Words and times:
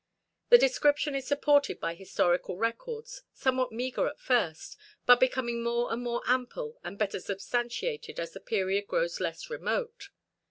The 0.49 0.57
description 0.57 1.13
is 1.13 1.27
supported 1.27 1.79
by 1.79 1.93
historical 1.93 2.57
records, 2.57 3.21
somewhat 3.33 3.71
meagre 3.71 4.07
at 4.07 4.19
first, 4.19 4.75
but 5.05 5.19
becoming 5.19 5.61
more 5.61 5.93
and 5.93 6.01
more 6.01 6.23
ample 6.25 6.79
and 6.83 6.97
better 6.97 7.19
substantiated 7.19 8.19
as 8.19 8.31
the 8.33 8.39
period 8.39 8.87
grows 8.87 9.19
less 9.19 9.51
remote. 9.51 10.09